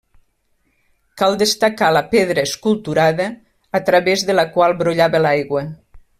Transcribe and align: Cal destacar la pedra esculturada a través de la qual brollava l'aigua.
Cal 1.21 1.37
destacar 1.41 1.89
la 1.97 2.01
pedra 2.13 2.47
esculturada 2.49 3.29
a 3.81 3.83
través 3.91 4.25
de 4.31 4.37
la 4.41 4.47
qual 4.57 4.75
brollava 4.83 5.23
l'aigua. 5.27 5.65